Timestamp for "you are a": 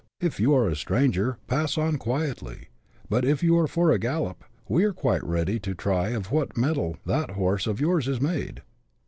0.39-0.75